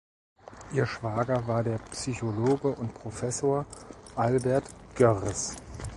[0.73, 3.67] Ihr Schwager war der Psychologe und Professor
[4.15, 4.63] Albert
[4.95, 5.57] Görres.